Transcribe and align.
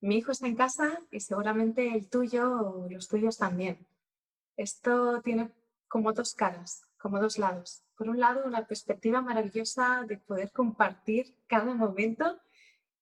Mi 0.00 0.16
hijo 0.16 0.32
está 0.32 0.46
en 0.46 0.56
casa 0.56 0.98
y 1.10 1.20
seguramente 1.20 1.94
el 1.94 2.08
tuyo 2.08 2.50
o 2.50 2.88
los 2.88 3.06
tuyos 3.08 3.36
también. 3.36 3.86
Esto 4.56 5.20
tiene 5.22 5.50
como 5.88 6.12
dos 6.12 6.34
caras, 6.34 6.86
como 6.96 7.20
dos 7.20 7.38
lados. 7.38 7.82
Por 7.96 8.08
un 8.08 8.18
lado, 8.18 8.44
una 8.46 8.66
perspectiva 8.66 9.20
maravillosa 9.20 10.04
de 10.06 10.16
poder 10.16 10.52
compartir 10.52 11.36
cada 11.46 11.74
momento 11.74 12.40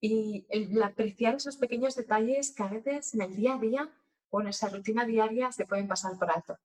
y 0.00 0.46
apreciar 0.82 1.36
esos 1.36 1.56
pequeños 1.56 1.94
detalles 1.94 2.52
que 2.54 2.62
a 2.64 2.68
veces 2.68 3.14
en 3.14 3.22
el 3.22 3.36
día 3.36 3.54
a 3.54 3.58
día 3.58 3.90
o 4.30 4.40
en 4.40 4.48
esa 4.48 4.68
rutina 4.68 5.04
diaria 5.04 5.52
se 5.52 5.66
pueden 5.66 5.86
pasar 5.86 6.18
por 6.18 6.30
alto. 6.30 6.58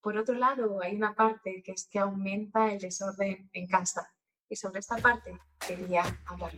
Por 0.00 0.16
otro 0.16 0.34
lado, 0.34 0.80
hay 0.82 0.96
una 0.96 1.14
parte 1.14 1.62
que 1.62 1.72
es 1.72 1.86
que 1.86 1.98
aumenta 1.98 2.72
el 2.72 2.80
desorden 2.80 3.50
en 3.52 3.66
casa 3.68 4.10
y 4.48 4.56
sobre 4.56 4.80
esta 4.80 4.96
parte 4.96 5.38
quería 5.64 6.02
hablar. 6.26 6.52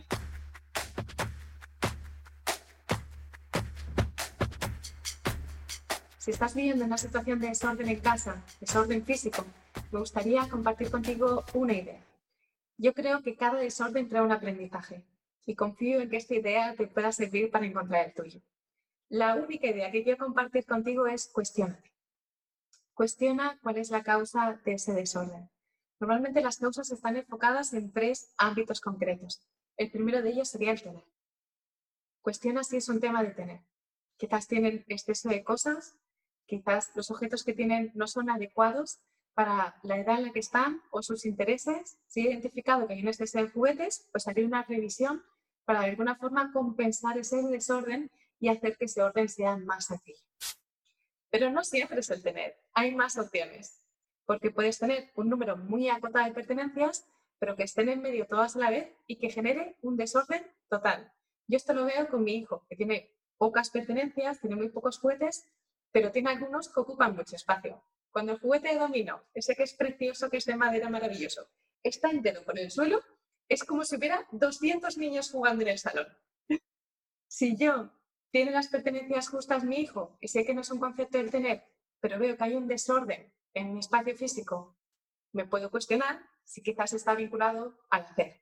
Si 6.23 6.31
estás 6.31 6.55
viviendo 6.55 6.85
una 6.85 6.97
situación 6.97 7.37
de 7.41 7.49
desorden 7.49 7.89
en 7.89 7.99
casa, 7.99 8.45
desorden 8.61 9.03
físico, 9.03 9.43
me 9.91 9.99
gustaría 9.99 10.47
compartir 10.47 10.89
contigo 10.89 11.43
una 11.53 11.73
idea. 11.73 12.01
Yo 12.77 12.93
creo 12.93 13.21
que 13.21 13.35
cada 13.35 13.59
desorden 13.59 14.07
trae 14.07 14.21
un 14.21 14.31
aprendizaje 14.31 15.03
y 15.45 15.53
confío 15.53 15.99
en 15.99 16.09
que 16.09 16.15
esta 16.15 16.35
idea 16.35 16.75
te 16.75 16.87
pueda 16.87 17.11
servir 17.11 17.51
para 17.51 17.65
encontrar 17.65 18.05
el 18.05 18.13
tuyo. 18.13 18.39
La 19.09 19.35
única 19.35 19.67
idea 19.67 19.91
que 19.91 20.01
quiero 20.01 20.23
compartir 20.23 20.65
contigo 20.65 21.07
es 21.07 21.27
cuestionarte. 21.27 21.91
Cuestiona 22.93 23.59
cuál 23.61 23.75
es 23.75 23.89
la 23.89 24.01
causa 24.01 24.61
de 24.63 24.75
ese 24.75 24.93
desorden. 24.93 25.49
Normalmente 25.99 26.41
las 26.41 26.57
causas 26.57 26.89
están 26.89 27.17
enfocadas 27.17 27.73
en 27.73 27.91
tres 27.91 28.33
ámbitos 28.37 28.79
concretos. 28.79 29.45
El 29.75 29.91
primero 29.91 30.21
de 30.21 30.29
ellos 30.29 30.47
sería 30.47 30.71
el 30.71 30.81
tener. 30.81 31.03
Cuestiona 32.21 32.63
si 32.63 32.77
es 32.77 32.87
un 32.87 33.01
tema 33.01 33.21
de 33.23 33.31
tener. 33.31 33.59
Quizás 34.15 34.47
tienen 34.47 34.85
exceso 34.87 35.27
de 35.27 35.43
cosas, 35.43 35.97
quizás 36.45 36.91
los 36.95 37.11
objetos 37.11 37.43
que 37.43 37.53
tienen 37.53 37.91
no 37.95 38.07
son 38.07 38.29
adecuados 38.29 38.99
para 39.33 39.75
la 39.83 39.97
edad 39.97 40.17
en 40.17 40.27
la 40.27 40.31
que 40.31 40.39
están 40.39 40.81
o 40.91 41.01
sus 41.01 41.25
intereses. 41.25 41.97
Si 42.07 42.21
he 42.21 42.29
identificado 42.29 42.87
que 42.87 42.93
hay 42.93 43.01
un 43.01 43.07
exceso 43.07 43.39
de 43.39 43.49
juguetes, 43.49 44.07
pues 44.11 44.27
haré 44.27 44.45
una 44.45 44.63
revisión 44.63 45.23
para 45.65 45.81
de 45.81 45.89
alguna 45.91 46.15
forma 46.15 46.51
compensar 46.51 47.17
ese 47.17 47.41
desorden 47.43 48.11
y 48.39 48.49
hacer 48.49 48.77
que 48.77 48.85
ese 48.85 49.01
orden 49.01 49.29
sea 49.29 49.57
más 49.57 49.85
sencillo. 49.85 50.23
Pero 51.29 51.49
no 51.49 51.63
siempre 51.63 51.99
es 51.99 52.09
el 52.09 52.21
tener, 52.21 52.55
hay 52.73 52.93
más 52.93 53.17
opciones, 53.17 53.81
porque 54.25 54.51
puedes 54.51 54.77
tener 54.77 55.11
un 55.15 55.29
número 55.29 55.57
muy 55.57 55.89
acotado 55.89 56.25
de 56.25 56.31
pertenencias, 56.31 57.05
pero 57.39 57.55
que 57.55 57.63
estén 57.63 57.89
en 57.89 58.01
medio 58.01 58.27
todas 58.27 58.55
a 58.55 58.59
la 58.59 58.69
vez 58.69 58.93
y 59.07 59.15
que 59.15 59.29
genere 59.29 59.75
un 59.81 59.97
desorden 59.97 60.45
total. 60.69 61.11
Yo 61.47 61.57
esto 61.57 61.73
lo 61.73 61.85
veo 61.85 62.07
con 62.07 62.23
mi 62.23 62.35
hijo, 62.35 62.65
que 62.69 62.75
tiene 62.75 63.09
pocas 63.37 63.69
pertenencias, 63.69 64.39
tiene 64.39 64.55
muy 64.55 64.69
pocos 64.69 64.99
juguetes, 64.99 65.45
pero 65.93 66.11
tiene 66.11 66.31
algunos 66.31 66.67
que 66.73 66.79
ocupan 66.79 67.15
mucho 67.15 67.35
espacio. 67.35 67.81
Cuando 68.11 68.33
el 68.33 68.39
juguete 68.39 68.69
de 68.69 68.79
domino, 68.79 69.23
ese 69.33 69.55
que 69.55 69.63
es 69.63 69.73
precioso, 69.73 70.29
que 70.29 70.37
es 70.37 70.45
de 70.45 70.55
madera 70.55 70.89
maravilloso, 70.89 71.47
está 71.83 72.09
entero 72.09 72.43
por 72.43 72.57
el 72.59 72.71
suelo, 72.71 73.01
es 73.47 73.63
como 73.63 73.85
si 73.85 73.95
hubiera 73.95 74.27
200 74.31 74.97
niños 74.97 75.31
jugando 75.31 75.61
en 75.61 75.69
el 75.69 75.77
salón. 75.77 76.07
si 77.27 77.55
yo 77.55 77.91
tiene 78.31 78.51
las 78.51 78.69
pertenencias 78.69 79.29
justas 79.29 79.63
mi 79.63 79.77
hijo 79.77 80.17
y 80.19 80.27
sé 80.27 80.43
que 80.43 80.55
no 80.55 80.61
es 80.61 80.71
un 80.71 80.79
concepto 80.79 81.19
del 81.19 81.29
tener, 81.29 81.63
pero 81.99 82.17
veo 82.17 82.35
que 82.35 82.43
hay 82.43 82.55
un 82.55 82.67
desorden 82.67 83.31
en 83.53 83.73
mi 83.73 83.79
espacio 83.79 84.15
físico, 84.17 84.75
me 85.31 85.45
puedo 85.45 85.69
cuestionar 85.69 86.27
si 86.43 86.63
quizás 86.63 86.93
está 86.93 87.13
vinculado 87.13 87.77
al 87.91 88.03
hacer. 88.05 88.41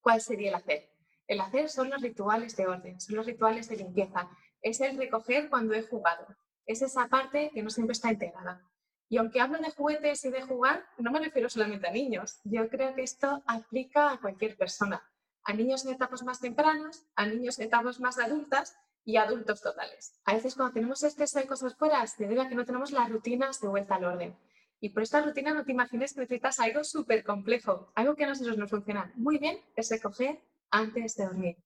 ¿Cuál 0.00 0.20
sería 0.20 0.50
el 0.50 0.54
hacer? 0.54 0.92
El 1.26 1.40
hacer 1.40 1.68
son 1.68 1.90
los 1.90 2.00
rituales 2.00 2.56
de 2.56 2.68
orden, 2.68 3.00
son 3.00 3.16
los 3.16 3.26
rituales 3.26 3.68
de 3.68 3.76
limpieza, 3.76 4.30
es 4.62 4.80
el 4.80 4.96
recoger 4.96 5.50
cuando 5.50 5.74
he 5.74 5.82
jugado, 5.82 6.26
es 6.66 6.82
esa 6.82 7.08
parte 7.08 7.50
que 7.54 7.62
no 7.62 7.70
siempre 7.70 7.92
está 7.92 8.12
integrada. 8.12 8.62
Y 9.08 9.16
aunque 9.16 9.40
hablo 9.40 9.58
de 9.58 9.72
juguetes 9.72 10.24
y 10.24 10.30
de 10.30 10.42
jugar, 10.42 10.86
no 10.98 11.10
me 11.10 11.18
refiero 11.18 11.48
solamente 11.48 11.88
a 11.88 11.92
niños. 11.92 12.40
Yo 12.44 12.68
creo 12.68 12.94
que 12.94 13.02
esto 13.02 13.42
aplica 13.46 14.12
a 14.12 14.20
cualquier 14.20 14.56
persona, 14.56 15.02
a 15.42 15.52
niños 15.52 15.84
en 15.84 15.92
etapas 15.92 16.22
más 16.22 16.40
tempranas, 16.40 17.06
a 17.16 17.26
niños 17.26 17.58
en 17.58 17.66
etapas 17.66 17.98
más 17.98 18.18
adultas 18.18 18.76
y 19.04 19.16
adultos 19.16 19.62
totales. 19.62 20.20
A 20.24 20.34
veces 20.34 20.54
cuando 20.54 20.74
tenemos 20.74 21.02
exceso 21.02 21.40
de 21.40 21.46
cosas 21.46 21.74
fuera, 21.74 22.06
se 22.06 22.26
debe 22.26 22.40
a 22.40 22.48
que 22.48 22.54
no 22.54 22.64
tenemos 22.64 22.92
las 22.92 23.10
rutinas 23.10 23.60
de 23.60 23.68
vuelta 23.68 23.96
al 23.96 24.04
orden. 24.04 24.38
Y 24.78 24.90
por 24.90 25.02
esta 25.02 25.20
rutina 25.20 25.52
no 25.52 25.64
te 25.64 25.72
imagines 25.72 26.14
que 26.14 26.20
necesitas 26.20 26.60
algo 26.60 26.84
súper 26.84 27.24
complejo, 27.24 27.92
algo 27.96 28.14
que 28.14 28.24
a 28.24 28.28
nosotros 28.28 28.56
nos 28.56 28.70
funciona 28.70 29.12
muy 29.16 29.38
bien, 29.38 29.60
es 29.74 29.90
recoger 29.90 30.40
antes 30.70 31.16
de 31.16 31.24
dormir. 31.24 31.56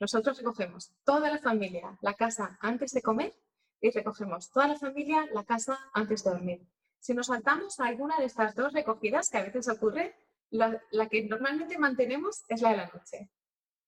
Nosotros 0.00 0.38
recogemos 0.38 0.92
toda 1.04 1.30
la 1.30 1.38
familia, 1.38 1.96
la 2.02 2.14
casa 2.14 2.58
antes 2.60 2.92
de 2.92 3.00
comer 3.00 3.32
y 3.84 3.90
recogemos 3.90 4.50
toda 4.50 4.68
la 4.68 4.78
familia 4.78 5.28
la 5.34 5.44
casa 5.44 5.78
antes 5.92 6.24
de 6.24 6.30
dormir. 6.30 6.66
Si 7.00 7.12
nos 7.12 7.26
saltamos 7.26 7.78
a 7.78 7.84
alguna 7.84 8.16
de 8.16 8.24
estas 8.24 8.54
dos 8.54 8.72
recogidas, 8.72 9.28
que 9.28 9.36
a 9.36 9.42
veces 9.42 9.68
ocurre, 9.68 10.16
la, 10.48 10.80
que 11.10 11.24
normalmente 11.24 11.76
mantenemos 11.76 12.44
es 12.48 12.62
la 12.62 12.70
de 12.70 12.76
la 12.78 12.86
noche. 12.86 13.30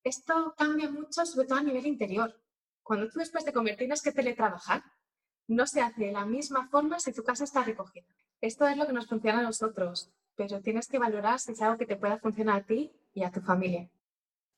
Esto 0.04 0.54
cambia 0.58 0.90
mucho, 0.90 1.24
sobre 1.24 1.48
todo 1.48 1.60
a 1.60 1.62
nivel 1.62 1.86
interior. 1.86 2.38
Cuando 2.82 3.08
tú 3.08 3.20
después 3.20 3.46
de 3.46 3.54
comer 3.54 3.78
tienes 3.78 4.02
que 4.02 4.12
teletrabajar, 4.12 4.84
no 5.48 5.66
se 5.66 5.80
hace 5.80 6.04
de 6.04 6.12
la 6.12 6.26
misma 6.26 6.68
forma 6.68 7.00
si 7.00 7.14
tu 7.14 7.24
casa 7.24 7.44
está 7.44 7.64
recogida. 7.64 8.04
Esto 8.42 8.68
es 8.68 8.76
lo 8.76 8.86
que 8.86 8.92
nos 8.92 9.06
funciona 9.06 9.38
a 9.38 9.44
nosotros, 9.44 10.10
pero 10.34 10.60
tienes 10.60 10.88
que 10.88 10.98
valorar 10.98 11.40
si 11.40 11.52
es 11.52 11.62
algo 11.62 11.78
que 11.78 11.86
te 11.86 11.96
pueda 11.96 12.18
funcionar 12.18 12.60
a 12.60 12.66
ti 12.66 12.92
y 13.14 13.22
a 13.22 13.30
tu 13.30 13.40
familia. 13.40 13.88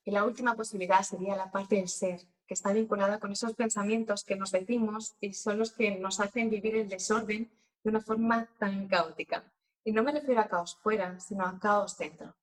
Y 0.03 0.11
la 0.11 0.25
última 0.25 0.53
posibilidad 0.57 1.01
sería 1.03 1.37
la 1.37 1.49
parte 1.49 1.77
del 1.77 1.87
ser, 1.87 2.27
que 2.49 2.55
está 2.55 2.73
vinculada 2.73 3.19
con 3.19 3.31
esos 3.31 3.53
pensamientos 3.53 4.23
que 4.23 4.35
nos 4.35 4.51
decimos 4.51 5.15
y 5.21 5.33
son 5.33 5.59
los 5.59 5.71
que 5.71 5.91
nos 5.99 6.19
hacen 6.19 6.49
vivir 6.49 6.77
el 6.77 6.89
desorden 6.89 7.47
de 7.83 7.89
una 7.91 8.01
forma 8.01 8.49
tan 8.57 8.87
caótica. 8.87 9.43
Y 9.83 9.91
no 9.91 10.01
me 10.01 10.11
refiero 10.11 10.41
a 10.41 10.47
caos 10.47 10.75
fuera, 10.81 11.19
sino 11.19 11.45
a 11.45 11.59
caos 11.59 11.95
dentro. 11.99 12.35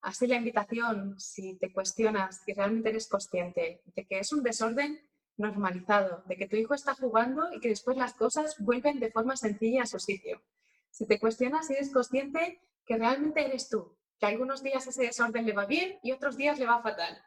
Así 0.00 0.26
la 0.26 0.34
invitación, 0.34 1.20
si 1.20 1.54
te 1.54 1.72
cuestionas 1.72 2.42
y 2.48 2.52
realmente 2.52 2.88
eres 2.88 3.06
consciente 3.06 3.80
de 3.94 4.06
que 4.08 4.18
es 4.18 4.32
un 4.32 4.42
desorden 4.42 5.00
normalizado, 5.36 6.24
de 6.26 6.36
que 6.36 6.48
tu 6.48 6.56
hijo 6.56 6.74
está 6.74 6.96
jugando 6.96 7.52
y 7.52 7.60
que 7.60 7.68
después 7.68 7.96
las 7.96 8.14
cosas 8.14 8.56
vuelven 8.58 8.98
de 8.98 9.12
forma 9.12 9.36
sencilla 9.36 9.84
a 9.84 9.86
su 9.86 10.00
sitio. 10.00 10.42
Si 10.90 11.06
te 11.06 11.20
cuestionas 11.20 11.70
y 11.70 11.74
eres 11.74 11.92
consciente 11.92 12.60
que 12.84 12.96
realmente 12.96 13.46
eres 13.46 13.68
tú, 13.68 13.96
que 14.18 14.26
algunos 14.26 14.64
días 14.64 14.84
ese 14.88 15.04
desorden 15.04 15.46
le 15.46 15.52
va 15.52 15.66
bien 15.66 16.00
y 16.02 16.10
otros 16.10 16.36
días 16.36 16.58
le 16.58 16.66
va 16.66 16.82
fatal, 16.82 17.22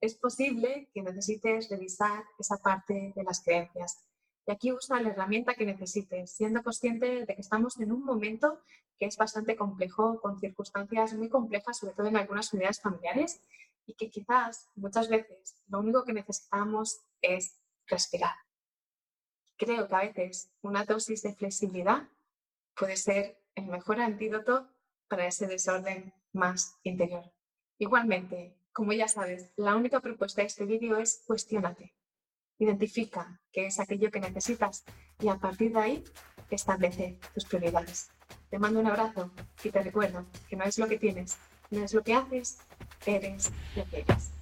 es 0.00 0.14
posible 0.14 0.88
que 0.94 1.02
necesites 1.02 1.68
revisar 1.68 2.24
esa 2.38 2.56
parte 2.56 3.12
de 3.14 3.22
las 3.22 3.42
creencias. 3.42 3.98
Y 4.46 4.52
aquí 4.52 4.72
usa 4.72 5.00
la 5.00 5.10
herramienta 5.10 5.54
que 5.54 5.66
necesites, 5.66 6.30
siendo 6.30 6.62
consciente 6.62 7.26
de 7.26 7.34
que 7.34 7.40
estamos 7.40 7.78
en 7.78 7.92
un 7.92 8.04
momento 8.04 8.60
que 8.98 9.06
es 9.06 9.16
bastante 9.16 9.56
complejo, 9.56 10.20
con 10.20 10.38
circunstancias 10.38 11.14
muy 11.14 11.28
complejas, 11.28 11.78
sobre 11.78 11.94
todo 11.94 12.06
en 12.06 12.16
algunas 12.16 12.52
unidades 12.52 12.80
familiares, 12.80 13.40
y 13.86 13.94
que 13.94 14.10
quizás 14.10 14.68
muchas 14.74 15.08
veces 15.08 15.56
lo 15.68 15.80
único 15.80 16.04
que 16.04 16.12
necesitamos 16.12 17.00
es 17.22 17.56
respirar. 17.86 18.34
Creo 19.56 19.88
que 19.88 19.94
a 19.94 20.00
veces 20.00 20.50
una 20.62 20.84
dosis 20.84 21.22
de 21.22 21.34
flexibilidad 21.34 22.08
puede 22.74 22.96
ser 22.96 23.38
el 23.54 23.66
mejor 23.66 24.00
antídoto 24.00 24.68
para 25.08 25.26
ese 25.26 25.46
desorden 25.46 26.14
más 26.32 26.76
interior. 26.82 27.30
Igualmente, 27.78 28.54
como 28.72 28.92
ya 28.92 29.08
sabes, 29.08 29.50
la 29.56 29.76
única 29.76 30.00
propuesta 30.00 30.42
de 30.42 30.48
este 30.48 30.64
vídeo 30.64 30.98
es 30.98 31.22
cuestionate. 31.26 31.94
Identifica 32.58 33.40
qué 33.52 33.66
es 33.66 33.80
aquello 33.80 34.10
que 34.10 34.20
necesitas 34.20 34.84
y 35.20 35.28
a 35.28 35.36
partir 35.36 35.72
de 35.72 35.80
ahí 35.80 36.04
establece 36.50 37.18
tus 37.34 37.44
prioridades. 37.44 38.10
Te 38.50 38.58
mando 38.58 38.80
un 38.80 38.86
abrazo 38.86 39.32
y 39.62 39.70
te 39.70 39.82
recuerdo 39.82 40.26
que 40.48 40.56
no 40.56 40.64
es 40.64 40.78
lo 40.78 40.88
que 40.88 40.98
tienes, 40.98 41.38
no 41.70 41.84
es 41.84 41.94
lo 41.94 42.02
que 42.02 42.14
haces, 42.14 42.58
eres 43.06 43.50
lo 43.76 43.84
que 43.88 44.00
eres. 44.00 44.39